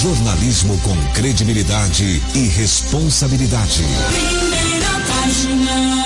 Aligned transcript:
Jornalismo 0.00 0.78
com 0.82 0.94
credibilidade 1.12 2.22
e 2.32 2.46
responsabilidade. 2.46 3.82
Primeira 3.82 4.86
página. 5.08 5.98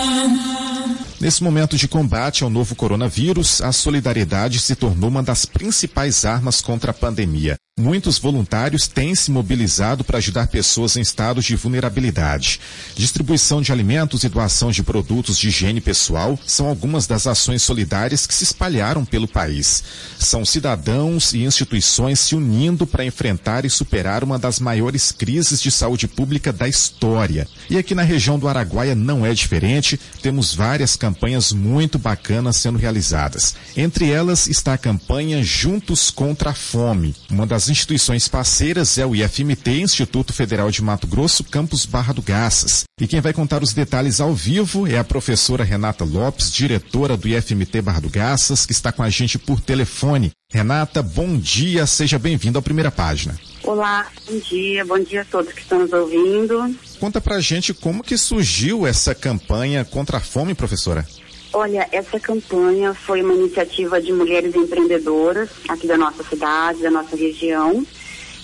Nesse 1.21 1.45
momento 1.45 1.77
de 1.77 1.87
combate 1.87 2.43
ao 2.43 2.49
novo 2.49 2.75
coronavírus, 2.75 3.61
a 3.61 3.71
solidariedade 3.71 4.61
se 4.61 4.75
tornou 4.75 5.11
uma 5.11 5.23
das 5.23 5.45
principais 5.45 6.25
armas 6.25 6.63
contra 6.63 6.91
a 6.91 6.95
pandemia. 6.95 7.57
Muitos 7.83 8.17
voluntários 8.17 8.87
têm 8.87 9.13
se 9.13 9.29
mobilizado 9.33 10.05
para 10.05 10.19
ajudar 10.19 10.47
pessoas 10.47 10.97
em 10.97 11.01
estados 11.01 11.45
de 11.45 11.57
vulnerabilidade. 11.57 12.61
Distribuição 12.95 13.61
de 13.61 13.73
alimentos 13.73 14.23
e 14.23 14.29
doação 14.29 14.71
de 14.71 14.85
produtos 14.85 15.37
de 15.37 15.49
higiene 15.49 15.81
pessoal 15.81 16.39
são 16.47 16.69
algumas 16.69 17.09
das 17.09 17.27
ações 17.27 17.61
solidárias 17.61 18.25
que 18.25 18.35
se 18.35 18.45
espalharam 18.45 19.05
pelo 19.05 19.27
país. 19.27 19.83
São 20.17 20.45
cidadãos 20.45 21.33
e 21.33 21.43
instituições 21.43 22.21
se 22.21 22.37
unindo 22.37 22.87
para 22.87 23.05
enfrentar 23.05 23.65
e 23.65 23.71
superar 23.71 24.23
uma 24.23 24.39
das 24.39 24.61
maiores 24.61 25.11
crises 25.11 25.61
de 25.61 25.73
saúde 25.73 26.07
pública 26.07 26.53
da 26.53 26.69
história. 26.69 27.49
E 27.69 27.77
aqui 27.77 27.97
na 27.97 28.05
região 28.05 28.39
do 28.39 28.47
Araguaia 28.47 28.95
não 28.95 29.27
é 29.27 29.35
diferente, 29.35 29.99
temos 30.23 30.55
várias 30.55 30.95
campanhas 30.95 31.51
muito 31.51 31.99
bacanas 31.99 32.59
sendo 32.59 32.79
realizadas. 32.79 33.57
Entre 33.77 34.09
elas 34.09 34.47
está 34.47 34.75
a 34.75 34.79
campanha 34.79 35.43
Juntos 35.43 36.11
contra 36.11 36.51
a 36.51 36.55
Fome, 36.55 37.17
uma 37.29 37.45
das 37.45 37.72
instituições 37.73 38.29
parceiras 38.29 38.99
é 38.99 39.07
o 39.07 39.17
IFMT, 39.17 39.81
Instituto 39.81 40.33
Federal 40.33 40.71
de 40.71 40.83
Mato 40.83 41.07
Grosso, 41.07 41.43
campus 41.43 41.85
Barra 41.85 42.13
do 42.13 42.23
Garças. 42.23 42.85
E 43.01 43.07
quem 43.07 43.21
vai 43.21 43.33
contar 43.33 43.63
os 43.63 43.73
detalhes 43.73 44.21
ao 44.21 44.35
vivo 44.35 44.87
é 44.87 44.99
a 44.99 45.05
professora 45.05 45.65
Renata 45.65 46.05
Lopes, 46.05 46.53
diretora 46.53 47.17
do 47.17 47.27
IFMT 47.27 47.83
Barra 47.83 48.01
do 48.01 48.11
Garças, 48.11 48.65
que 48.67 48.73
está 48.73 48.93
com 48.93 49.03
a 49.03 49.11
gente 49.11 49.39
por 49.39 49.61
telefone. 49.61 50.31
Renata, 50.53 51.03
bom 51.03 51.37
dia, 51.37 51.87
seja 51.87 52.19
bem-vindo 52.19 52.59
à 52.59 52.63
primeira 52.63 52.91
página. 52.91 53.35
Olá, 53.65 54.07
bom 54.29 54.39
dia, 54.39 54.85
bom 54.85 54.99
dia 54.99 55.23
a 55.23 55.25
todos 55.25 55.53
que 55.53 55.63
estão 55.63 55.79
nos 55.79 55.93
ouvindo. 55.93 56.77
Conta 57.01 57.21
pra 57.21 57.41
gente 57.41 57.73
como 57.73 58.03
que 58.03 58.19
surgiu 58.19 58.87
essa 58.87 59.15
campanha 59.15 59.85
contra 59.85 60.19
a 60.19 60.21
fome, 60.21 60.55
professora. 60.55 61.07
Olha, 61.53 61.87
essa 61.93 62.19
campanha 62.19 62.95
foi 62.95 63.23
uma 63.23 63.35
iniciativa 63.35 64.01
de 64.01 64.13
mulheres 64.13 64.55
empreendedoras 64.55 65.51
aqui 65.69 65.87
da 65.87 65.99
nossa 65.99 66.23
cidade, 66.25 66.83
da 66.83 66.91
nossa 66.91 67.15
região. 67.15 67.87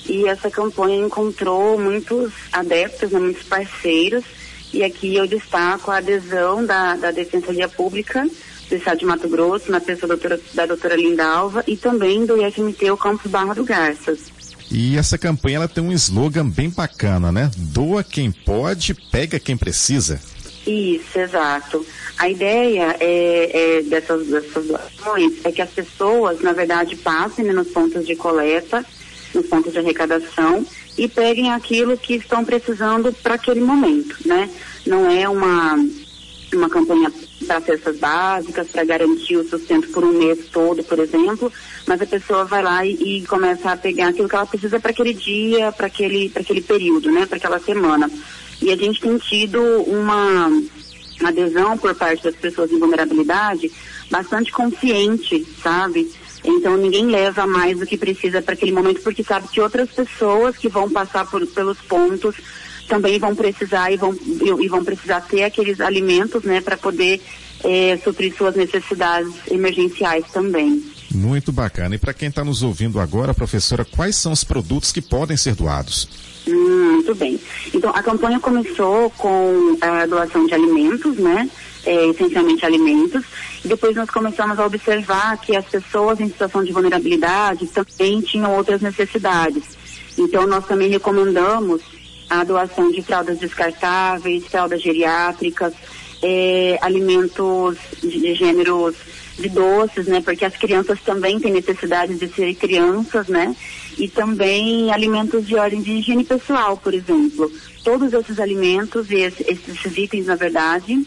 E 0.06 0.26
essa 0.26 0.50
campanha 0.50 1.04
encontrou 1.04 1.78
muitos 1.78 2.32
adeptos, 2.52 3.10
né, 3.10 3.18
muitos 3.18 3.44
parceiros. 3.44 4.24
E 4.72 4.84
aqui 4.84 5.16
eu 5.16 5.26
destaco 5.26 5.90
a 5.90 5.96
adesão 5.96 6.64
da, 6.64 6.96
da 6.96 7.10
Defensoria 7.10 7.68
Pública 7.68 8.28
do 8.68 8.76
Estado 8.76 8.98
de 8.98 9.06
Mato 9.06 9.28
Grosso, 9.28 9.70
na 9.70 9.80
pessoa 9.80 10.08
doutora, 10.08 10.38
da 10.54 10.66
doutora 10.66 10.94
Lindalva, 10.94 11.64
e 11.66 11.76
também 11.76 12.26
do 12.26 12.36
IFMT, 12.36 12.90
o 12.90 12.96
Campus 12.96 13.30
Barra 13.30 13.54
do 13.54 13.64
Garças. 13.64 14.30
E 14.70 14.98
essa 14.98 15.16
campanha 15.16 15.56
ela 15.56 15.68
tem 15.68 15.82
um 15.82 15.92
slogan 15.92 16.46
bem 16.46 16.68
bacana, 16.68 17.32
né? 17.32 17.50
Doa 17.56 18.04
quem 18.04 18.30
pode, 18.30 18.92
pega 19.10 19.40
quem 19.40 19.56
precisa. 19.56 20.20
Isso, 20.68 21.18
exato. 21.18 21.86
A 22.18 22.28
ideia 22.28 22.94
é, 23.00 23.78
é 23.78 23.82
dessas, 23.82 24.26
dessas 24.26 24.66
doações 24.66 25.32
é 25.42 25.50
que 25.50 25.62
as 25.62 25.70
pessoas, 25.70 26.42
na 26.42 26.52
verdade, 26.52 26.94
passem 26.96 27.46
né, 27.46 27.54
nos 27.54 27.68
pontos 27.68 28.06
de 28.06 28.14
coleta, 28.14 28.84
nos 29.34 29.46
pontos 29.46 29.72
de 29.72 29.78
arrecadação 29.78 30.66
e 30.98 31.08
peguem 31.08 31.50
aquilo 31.52 31.96
que 31.96 32.16
estão 32.16 32.44
precisando 32.44 33.14
para 33.14 33.36
aquele 33.36 33.62
momento, 33.62 34.16
né? 34.26 34.50
Não 34.86 35.10
é 35.10 35.26
uma, 35.26 35.82
uma 36.52 36.68
campanha 36.68 37.10
para 37.46 37.62
cestas 37.62 37.96
básicas, 37.98 38.68
para 38.68 38.84
garantir 38.84 39.36
o 39.38 39.48
sustento 39.48 39.88
por 39.88 40.04
um 40.04 40.12
mês 40.12 40.48
todo, 40.52 40.84
por 40.84 40.98
exemplo, 40.98 41.50
mas 41.86 42.02
a 42.02 42.06
pessoa 42.06 42.44
vai 42.44 42.62
lá 42.62 42.84
e, 42.84 42.92
e 43.20 43.26
começa 43.26 43.72
a 43.72 43.76
pegar 43.76 44.08
aquilo 44.08 44.28
que 44.28 44.34
ela 44.34 44.44
precisa 44.44 44.78
para 44.78 44.90
aquele 44.90 45.14
dia, 45.14 45.72
para 45.72 45.86
aquele, 45.86 46.30
aquele 46.34 46.60
período, 46.60 47.10
né? 47.10 47.24
Para 47.24 47.38
aquela 47.38 47.58
semana. 47.58 48.10
E 48.60 48.70
a 48.70 48.76
gente 48.76 49.00
tem 49.00 49.16
tido 49.18 49.60
uma 49.86 50.50
adesão 51.24 51.76
por 51.76 51.94
parte 51.94 52.24
das 52.24 52.36
pessoas 52.36 52.70
em 52.70 52.78
vulnerabilidade 52.78 53.70
bastante 54.10 54.52
consciente, 54.52 55.46
sabe? 55.62 56.10
Então 56.44 56.76
ninguém 56.76 57.06
leva 57.06 57.46
mais 57.46 57.78
do 57.78 57.86
que 57.86 57.96
precisa 57.96 58.40
para 58.40 58.54
aquele 58.54 58.72
momento 58.72 59.02
porque 59.02 59.22
sabe 59.22 59.48
que 59.48 59.60
outras 59.60 59.90
pessoas 59.90 60.56
que 60.56 60.68
vão 60.68 60.88
passar 60.88 61.26
por, 61.26 61.44
pelos 61.48 61.78
pontos 61.78 62.36
também 62.88 63.18
vão 63.18 63.34
precisar 63.34 63.92
e 63.92 63.96
vão, 63.96 64.14
e, 64.14 64.64
e 64.64 64.68
vão 64.68 64.82
precisar 64.82 65.20
ter 65.20 65.44
aqueles 65.44 65.80
alimentos, 65.80 66.42
né, 66.42 66.60
para 66.60 66.76
poder 66.76 67.20
é, 67.62 67.98
suprir 68.02 68.34
suas 68.34 68.56
necessidades 68.56 69.32
emergenciais 69.50 70.24
também. 70.32 70.82
Muito 71.10 71.52
bacana. 71.52 71.94
E 71.94 71.98
para 71.98 72.14
quem 72.14 72.28
está 72.28 72.44
nos 72.44 72.62
ouvindo 72.62 72.98
agora, 72.98 73.34
professora, 73.34 73.84
quais 73.84 74.16
são 74.16 74.32
os 74.32 74.44
produtos 74.44 74.92
que 74.92 75.02
podem 75.02 75.36
ser 75.36 75.54
doados? 75.54 76.08
Muito 76.68 77.14
bem. 77.14 77.40
Então, 77.72 77.90
a 77.90 78.02
campanha 78.02 78.38
começou 78.38 79.10
com 79.10 79.76
a 79.80 80.06
doação 80.06 80.46
de 80.46 80.54
alimentos, 80.54 81.16
né? 81.16 81.48
É, 81.86 82.08
essencialmente 82.08 82.64
alimentos. 82.66 83.24
E 83.64 83.68
depois 83.68 83.96
nós 83.96 84.10
começamos 84.10 84.58
a 84.58 84.66
observar 84.66 85.38
que 85.38 85.56
as 85.56 85.64
pessoas 85.64 86.20
em 86.20 86.28
situação 86.28 86.62
de 86.62 86.72
vulnerabilidade 86.72 87.66
também 87.68 88.20
tinham 88.20 88.54
outras 88.54 88.82
necessidades. 88.82 89.78
Então, 90.18 90.46
nós 90.46 90.66
também 90.66 90.90
recomendamos 90.90 91.80
a 92.28 92.44
doação 92.44 92.90
de 92.90 93.02
fraldas 93.02 93.38
descartáveis, 93.38 94.46
fraldas 94.46 94.82
geriátricas, 94.82 95.72
é, 96.22 96.78
alimentos 96.80 97.76
de, 98.00 98.34
gêneros 98.34 98.96
de 99.38 99.48
doces, 99.48 100.06
né? 100.06 100.20
Porque 100.20 100.44
as 100.44 100.56
crianças 100.56 101.00
também 101.00 101.38
têm 101.38 101.52
necessidade 101.52 102.14
de 102.14 102.28
ser 102.28 102.54
crianças, 102.54 103.28
né? 103.28 103.54
E 103.96 104.08
também 104.08 104.92
alimentos 104.92 105.46
de 105.46 105.56
ordem 105.56 105.80
de 105.80 105.92
higiene 105.92 106.24
pessoal, 106.24 106.76
por 106.76 106.94
exemplo. 106.94 107.50
Todos 107.84 108.12
esses 108.12 108.38
alimentos 108.38 109.10
e 109.10 109.16
esses, 109.16 109.46
esses 109.46 109.96
itens, 109.96 110.26
na 110.26 110.34
verdade, 110.34 111.06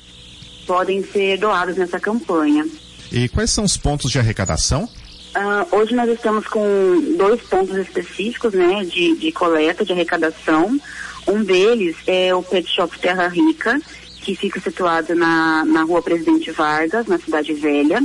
podem 0.65 1.03
ser 1.03 1.37
doados 1.37 1.75
nessa 1.77 1.99
campanha. 1.99 2.65
E 3.11 3.27
quais 3.27 3.51
são 3.51 3.63
os 3.63 3.75
pontos 3.75 4.09
de 4.09 4.19
arrecadação? 4.19 4.87
Uh, 5.35 5.77
hoje 5.77 5.95
nós 5.95 6.09
estamos 6.09 6.45
com 6.47 7.15
dois 7.17 7.41
pontos 7.43 7.75
específicos, 7.77 8.53
né, 8.53 8.83
de, 8.83 9.15
de 9.15 9.31
coleta, 9.31 9.85
de 9.85 9.93
arrecadação. 9.93 10.79
Um 11.27 11.43
deles 11.43 11.95
é 12.05 12.33
o 12.35 12.43
Pet 12.43 12.67
Shop 12.69 12.97
Terra 12.99 13.27
Rica, 13.27 13.79
que 14.21 14.35
fica 14.35 14.59
situado 14.59 15.15
na, 15.15 15.65
na 15.65 15.83
rua 15.83 16.01
Presidente 16.01 16.51
Vargas, 16.51 17.07
na 17.07 17.17
Cidade 17.17 17.53
Velha. 17.53 18.01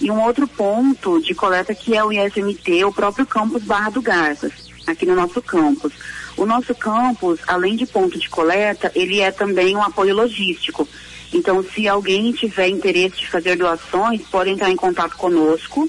E 0.00 0.10
um 0.10 0.22
outro 0.22 0.46
ponto 0.46 1.20
de 1.20 1.34
coleta 1.34 1.74
que 1.74 1.96
é 1.96 2.04
o 2.04 2.12
ISMT, 2.12 2.84
o 2.84 2.92
próprio 2.92 3.26
campus 3.26 3.62
Barra 3.62 3.90
do 3.90 4.02
Garças, 4.02 4.52
aqui 4.86 5.04
no 5.04 5.16
nosso 5.16 5.42
campus. 5.42 5.92
O 6.36 6.44
nosso 6.44 6.74
campus, 6.74 7.40
além 7.46 7.76
de 7.76 7.86
ponto 7.86 8.18
de 8.18 8.28
coleta, 8.28 8.92
ele 8.94 9.20
é 9.20 9.30
também 9.30 9.74
um 9.74 9.82
apoio 9.82 10.14
logístico. 10.14 10.86
Então, 11.32 11.62
se 11.62 11.88
alguém 11.88 12.30
tiver 12.32 12.68
interesse 12.68 13.16
de 13.16 13.28
fazer 13.28 13.56
doações, 13.56 14.22
pode 14.30 14.50
entrar 14.50 14.70
em 14.70 14.76
contato 14.76 15.16
conosco 15.16 15.88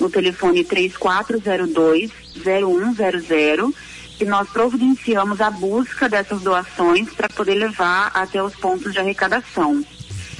no 0.00 0.08
telefone 0.08 0.64
3402 0.64 2.10
0100 2.36 3.74
que 4.18 4.24
nós 4.24 4.48
providenciamos 4.48 5.40
a 5.40 5.48
busca 5.48 6.08
dessas 6.08 6.42
doações 6.42 7.08
para 7.14 7.28
poder 7.28 7.54
levar 7.54 8.10
até 8.12 8.42
os 8.42 8.54
pontos 8.56 8.92
de 8.92 8.98
arrecadação. 8.98 9.84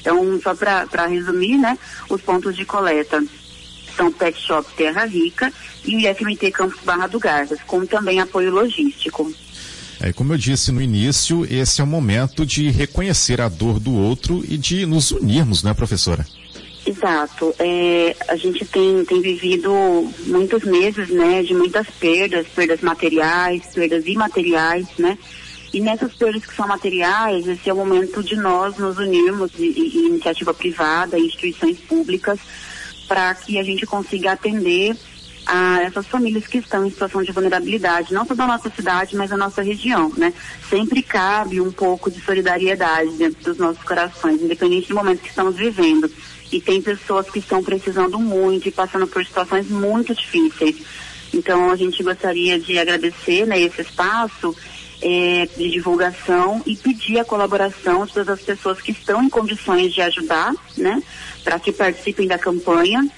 Então, 0.00 0.40
só 0.40 0.54
para 0.54 1.06
resumir, 1.06 1.56
né, 1.56 1.78
os 2.10 2.20
pontos 2.20 2.56
de 2.56 2.64
coleta 2.64 3.22
são 3.96 4.10
Pet 4.12 4.38
Shop 4.40 4.68
Terra 4.76 5.04
Rica 5.04 5.52
e 5.84 5.96
o 5.96 6.00
IFMT 6.00 6.50
Campos 6.50 6.80
Barra 6.84 7.06
do 7.06 7.20
Garças, 7.20 7.60
com 7.66 7.86
também 7.86 8.20
apoio 8.20 8.50
logístico. 8.50 9.32
É, 10.00 10.12
como 10.12 10.32
eu 10.32 10.38
disse 10.38 10.70
no 10.70 10.80
início, 10.80 11.44
esse 11.50 11.80
é 11.80 11.84
o 11.84 11.86
momento 11.86 12.46
de 12.46 12.70
reconhecer 12.70 13.40
a 13.40 13.48
dor 13.48 13.80
do 13.80 13.92
outro 13.92 14.44
e 14.48 14.56
de 14.56 14.86
nos 14.86 15.10
unirmos, 15.10 15.62
né, 15.62 15.74
professora? 15.74 16.24
Exato. 16.88 17.54
É, 17.58 18.16
a 18.28 18.36
gente 18.36 18.64
tem, 18.64 19.04
tem 19.04 19.20
vivido 19.20 19.70
muitos 20.26 20.64
meses, 20.64 21.10
né, 21.10 21.42
de 21.42 21.52
muitas 21.52 21.86
perdas, 21.90 22.46
perdas 22.48 22.80
materiais, 22.80 23.66
perdas 23.74 24.06
imateriais, 24.06 24.86
né? 24.98 25.18
E 25.72 25.82
nessas 25.82 26.14
perdas 26.14 26.46
que 26.46 26.54
são 26.54 26.66
materiais, 26.66 27.46
esse 27.46 27.68
é 27.68 27.72
o 27.74 27.76
momento 27.76 28.22
de 28.22 28.36
nós 28.36 28.78
nos 28.78 28.96
unirmos, 28.96 29.52
e, 29.58 29.66
e 29.66 30.06
iniciativa 30.06 30.54
privada, 30.54 31.18
instituições 31.18 31.78
públicas, 31.80 32.40
para 33.06 33.34
que 33.34 33.58
a 33.58 33.62
gente 33.62 33.84
consiga 33.84 34.32
atender 34.32 34.96
a 35.48 35.80
essas 35.80 36.06
famílias 36.06 36.46
que 36.46 36.58
estão 36.58 36.84
em 36.84 36.90
situação 36.90 37.22
de 37.22 37.32
vulnerabilidade, 37.32 38.12
não 38.12 38.26
só 38.26 38.34
da 38.34 38.46
nossa 38.46 38.68
cidade, 38.68 39.16
mas 39.16 39.30
da 39.30 39.36
nossa 39.36 39.62
região, 39.62 40.12
né? 40.14 40.34
Sempre 40.68 41.02
cabe 41.02 41.58
um 41.58 41.72
pouco 41.72 42.10
de 42.10 42.20
solidariedade 42.20 43.12
dentro 43.12 43.42
dos 43.42 43.56
nossos 43.56 43.82
corações, 43.82 44.42
independente 44.42 44.90
do 44.90 44.94
momento 44.94 45.22
que 45.22 45.30
estamos 45.30 45.56
vivendo 45.56 46.10
e 46.52 46.60
tem 46.60 46.82
pessoas 46.82 47.30
que 47.30 47.38
estão 47.38 47.62
precisando 47.62 48.18
muito 48.18 48.68
e 48.68 48.72
passando 48.72 49.06
por 49.06 49.24
situações 49.24 49.68
muito 49.70 50.14
difíceis. 50.14 50.76
Então 51.32 51.70
a 51.70 51.76
gente 51.76 52.02
gostaria 52.02 52.58
de 52.58 52.78
agradecer 52.78 53.46
né, 53.46 53.58
esse 53.58 53.80
espaço 53.80 54.54
é, 55.00 55.48
de 55.56 55.70
divulgação 55.70 56.62
e 56.66 56.76
pedir 56.76 57.18
a 57.18 57.24
colaboração 57.24 58.04
de 58.04 58.12
todas 58.12 58.28
as 58.28 58.42
pessoas 58.42 58.82
que 58.82 58.92
estão 58.92 59.22
em 59.22 59.30
condições 59.30 59.94
de 59.94 60.02
ajudar, 60.02 60.54
né, 60.76 61.02
para 61.42 61.58
que 61.58 61.72
participem 61.72 62.26
da 62.26 62.38
campanha 62.38 63.08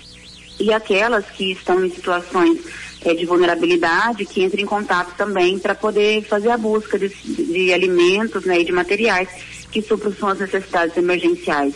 e 0.60 0.72
aquelas 0.72 1.24
que 1.26 1.52
estão 1.52 1.84
em 1.84 1.90
situações 1.90 2.60
é, 3.02 3.14
de 3.14 3.24
vulnerabilidade 3.24 4.26
que 4.26 4.42
entre 4.42 4.62
em 4.62 4.66
contato 4.66 5.16
também 5.16 5.58
para 5.58 5.74
poder 5.74 6.22
fazer 6.24 6.50
a 6.50 6.58
busca 6.58 6.98
de, 6.98 7.08
de 7.08 7.72
alimentos 7.72 8.44
né, 8.44 8.60
e 8.60 8.64
de 8.64 8.72
materiais 8.72 9.28
que 9.72 9.80
supram 9.80 10.12
suas 10.12 10.38
necessidades 10.38 10.96
emergenciais. 10.96 11.74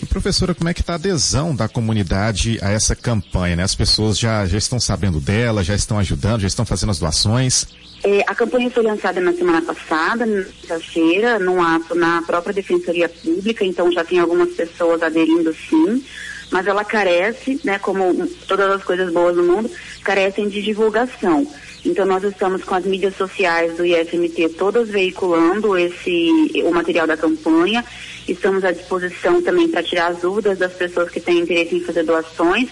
E 0.00 0.04
professora, 0.04 0.54
como 0.54 0.68
é 0.68 0.74
que 0.74 0.82
está 0.82 0.92
a 0.92 0.96
adesão 0.96 1.56
da 1.56 1.68
comunidade 1.68 2.58
a 2.62 2.70
essa 2.70 2.94
campanha? 2.94 3.56
Né? 3.56 3.62
As 3.62 3.74
pessoas 3.74 4.18
já, 4.18 4.44
já 4.44 4.58
estão 4.58 4.78
sabendo 4.78 5.20
dela, 5.20 5.64
já 5.64 5.74
estão 5.74 5.98
ajudando, 5.98 6.42
já 6.42 6.46
estão 6.46 6.66
fazendo 6.66 6.90
as 6.90 6.98
doações? 6.98 7.66
É, 8.04 8.22
a 8.26 8.34
campanha 8.34 8.70
foi 8.70 8.82
lançada 8.82 9.20
na 9.20 9.32
semana 9.32 9.62
passada, 9.62 10.26
na 10.26 10.44
sexta-feira, 10.44 11.38
num 11.38 11.62
ato 11.62 11.94
na 11.94 12.22
própria 12.22 12.52
Defensoria 12.52 13.08
Pública, 13.08 13.64
então 13.64 13.90
já 13.90 14.04
tem 14.04 14.18
algumas 14.18 14.50
pessoas 14.50 15.02
aderindo 15.02 15.54
sim, 15.54 16.04
mas 16.50 16.66
ela 16.66 16.84
carece, 16.84 17.60
né, 17.64 17.78
como 17.78 18.26
todas 18.46 18.70
as 18.70 18.84
coisas 18.84 19.12
boas 19.12 19.36
do 19.36 19.42
mundo, 19.42 19.70
carecem 20.02 20.48
de 20.48 20.62
divulgação. 20.62 21.46
Então 21.84 22.04
nós 22.04 22.24
estamos 22.24 22.64
com 22.64 22.74
as 22.74 22.84
mídias 22.84 23.16
sociais 23.16 23.76
do 23.76 23.84
IFMT 23.84 24.50
todas 24.50 24.88
veiculando 24.88 25.76
esse 25.76 26.30
o 26.64 26.72
material 26.72 27.06
da 27.06 27.16
campanha. 27.16 27.84
Estamos 28.26 28.64
à 28.64 28.72
disposição 28.72 29.40
também 29.40 29.68
para 29.68 29.84
tirar 29.84 30.08
as 30.08 30.18
dúvidas 30.18 30.58
das 30.58 30.72
pessoas 30.72 31.10
que 31.10 31.20
têm 31.20 31.38
interesse 31.38 31.76
em 31.76 31.80
fazer 31.80 32.02
doações. 32.02 32.68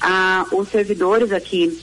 Ah, 0.00 0.44
os 0.52 0.68
servidores 0.68 1.32
aqui 1.32 1.80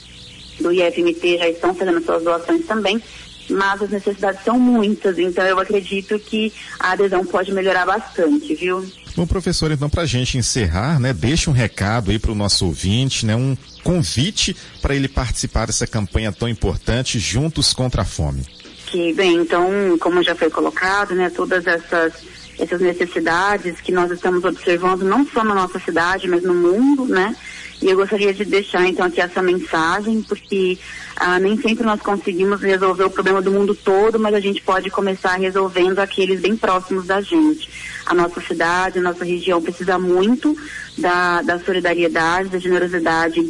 do 0.60 0.72
IFMT 0.72 1.38
já 1.38 1.48
estão 1.48 1.74
fazendo 1.74 2.02
suas 2.04 2.22
doações 2.22 2.64
também, 2.66 3.02
mas 3.50 3.82
as 3.82 3.90
necessidades 3.90 4.42
são 4.44 4.58
muitas, 4.58 5.18
então 5.18 5.44
eu 5.44 5.58
acredito 5.58 6.18
que 6.18 6.52
a 6.78 6.92
adesão 6.92 7.24
pode 7.24 7.52
melhorar 7.52 7.84
bastante, 7.84 8.54
viu? 8.54 8.84
Bom, 9.16 9.26
professor, 9.26 9.72
então 9.72 9.88
para 9.88 10.02
a 10.02 10.06
gente 10.06 10.36
encerrar, 10.36 11.00
né, 11.00 11.12
deixa 11.14 11.48
um 11.48 11.52
recado 11.54 12.10
aí 12.10 12.18
para 12.18 12.32
o 12.32 12.34
nosso 12.34 12.66
ouvinte, 12.66 13.24
né, 13.24 13.34
um 13.34 13.56
convite 13.82 14.54
para 14.82 14.94
ele 14.94 15.08
participar 15.08 15.66
dessa 15.66 15.86
campanha 15.86 16.30
tão 16.30 16.46
importante, 16.46 17.18
Juntos 17.18 17.72
contra 17.72 18.02
a 18.02 18.04
Fome. 18.04 18.44
Que, 18.86 19.14
bem, 19.14 19.36
então, 19.36 19.96
como 19.98 20.22
já 20.22 20.34
foi 20.34 20.50
colocado, 20.50 21.14
né, 21.14 21.30
todas 21.30 21.66
essas 21.66 22.12
essas 22.58 22.80
necessidades 22.80 23.80
que 23.80 23.92
nós 23.92 24.10
estamos 24.10 24.44
observando 24.44 25.02
não 25.02 25.26
só 25.26 25.44
na 25.44 25.54
nossa 25.54 25.78
cidade, 25.78 26.26
mas 26.26 26.42
no 26.42 26.54
mundo, 26.54 27.06
né? 27.06 27.36
E 27.80 27.90
eu 27.90 27.96
gostaria 27.96 28.32
de 28.32 28.44
deixar 28.44 28.86
então 28.86 29.06
aqui 29.06 29.20
essa 29.20 29.42
mensagem, 29.42 30.22
porque 30.22 30.78
ah, 31.14 31.38
nem 31.38 31.60
sempre 31.60 31.84
nós 31.84 32.00
conseguimos 32.00 32.62
resolver 32.62 33.04
o 33.04 33.10
problema 33.10 33.42
do 33.42 33.50
mundo 33.50 33.74
todo, 33.74 34.18
mas 34.18 34.34
a 34.34 34.40
gente 34.40 34.62
pode 34.62 34.90
começar 34.90 35.36
resolvendo 35.36 35.98
aqueles 35.98 36.40
bem 36.40 36.56
próximos 36.56 37.06
da 37.06 37.20
gente. 37.20 37.68
A 38.06 38.14
nossa 38.14 38.40
cidade, 38.40 38.98
a 38.98 39.02
nossa 39.02 39.24
região 39.24 39.60
precisa 39.60 39.98
muito 39.98 40.56
da, 40.96 41.42
da 41.42 41.58
solidariedade, 41.58 42.48
da 42.48 42.58
generosidade 42.58 43.42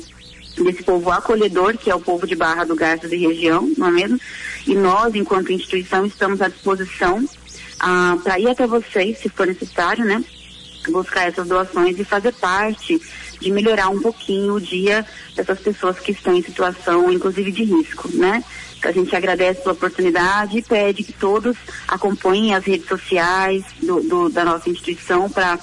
desse 0.56 0.82
povo 0.82 1.10
acolhedor, 1.10 1.76
que 1.76 1.90
é 1.90 1.94
o 1.94 2.00
povo 2.00 2.26
de 2.26 2.34
Barra 2.34 2.64
do 2.64 2.74
Garças 2.74 3.12
e 3.12 3.16
região, 3.16 3.70
não 3.76 3.88
é 3.88 3.90
mesmo? 3.90 4.20
E 4.66 4.74
nós, 4.74 5.14
enquanto 5.14 5.52
instituição, 5.52 6.06
estamos 6.06 6.40
à 6.40 6.48
disposição 6.48 7.24
ah, 7.78 8.16
para 8.24 8.40
ir 8.40 8.48
até 8.48 8.66
vocês, 8.66 9.18
se 9.18 9.28
for 9.28 9.46
necessário, 9.46 10.04
né? 10.04 10.24
Buscar 10.88 11.28
essas 11.28 11.48
doações 11.48 11.98
e 11.98 12.04
fazer 12.04 12.32
parte 12.32 13.00
de 13.40 13.50
melhorar 13.50 13.88
um 13.88 14.00
pouquinho 14.00 14.54
o 14.54 14.60
dia 14.60 15.04
dessas 15.34 15.58
pessoas 15.60 15.98
que 15.98 16.12
estão 16.12 16.34
em 16.34 16.42
situação, 16.42 17.10
inclusive 17.12 17.50
de 17.52 17.64
risco, 17.64 18.08
né? 18.14 18.42
A 18.82 18.92
gente 18.92 19.16
agradece 19.16 19.62
pela 19.62 19.72
oportunidade 19.72 20.58
e 20.58 20.62
pede 20.62 21.02
que 21.02 21.12
todos 21.12 21.56
acompanhem 21.88 22.54
as 22.54 22.64
redes 22.64 22.86
sociais 22.86 23.64
do, 23.82 24.00
do, 24.00 24.28
da 24.28 24.44
nossa 24.44 24.70
instituição 24.70 25.28
para 25.28 25.58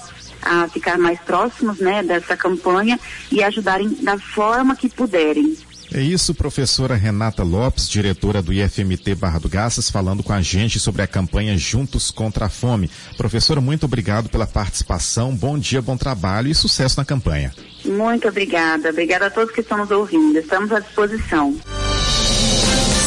ficar 0.74 0.98
mais 0.98 1.20
próximos 1.22 1.80
né, 1.80 2.04
dessa 2.04 2.36
campanha 2.36 3.00
e 3.32 3.42
ajudarem 3.42 3.88
da 4.02 4.18
forma 4.20 4.76
que 4.76 4.90
puderem. 4.90 5.56
É 5.94 6.02
isso, 6.02 6.34
professora 6.34 6.96
Renata 6.96 7.44
Lopes, 7.44 7.88
diretora 7.88 8.42
do 8.42 8.52
IFMT 8.52 9.14
Barra 9.14 9.38
do 9.38 9.48
Garças, 9.48 9.92
falando 9.92 10.24
com 10.24 10.34
a 10.34 10.42
gente 10.42 10.80
sobre 10.80 11.04
a 11.04 11.08
campanha 11.08 11.56
Juntos 11.56 12.10
contra 12.10 12.46
a 12.46 12.50
Fome. 12.50 12.90
Professora, 13.16 13.62
muito 13.62 13.86
obrigado 13.86 14.28
pela 14.28 14.48
participação, 14.48 15.36
bom 15.36 15.58
dia, 15.58 15.84
bom 15.84 15.96
trabalho 15.96 16.50
e 16.50 16.56
sucesso 16.56 16.98
na 16.98 17.06
campanha. 17.06 17.54
Muito 17.86 18.28
obrigada, 18.28 18.90
obrigada 18.90 19.28
a 19.28 19.30
todos 19.30 19.54
que 19.54 19.62
estão 19.62 19.78
nos 19.78 19.92
ouvindo, 19.92 20.36
estamos 20.40 20.72
à 20.72 20.80
disposição. 20.80 21.56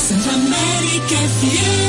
Santa 0.07 0.31
América 0.31 1.17
FM 1.41 1.86